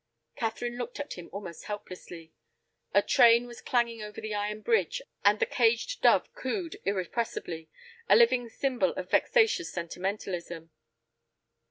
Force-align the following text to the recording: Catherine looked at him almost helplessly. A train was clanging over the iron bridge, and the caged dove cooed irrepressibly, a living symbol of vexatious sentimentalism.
Catherine 0.35 0.79
looked 0.79 0.99
at 0.99 1.13
him 1.13 1.29
almost 1.31 1.65
helplessly. 1.65 2.33
A 2.91 3.03
train 3.03 3.45
was 3.45 3.61
clanging 3.61 4.01
over 4.01 4.19
the 4.19 4.33
iron 4.33 4.61
bridge, 4.61 4.99
and 5.23 5.39
the 5.39 5.45
caged 5.45 6.01
dove 6.01 6.33
cooed 6.33 6.77
irrepressibly, 6.85 7.69
a 8.09 8.15
living 8.15 8.49
symbol 8.49 8.93
of 8.95 9.11
vexatious 9.11 9.71
sentimentalism. 9.71 10.71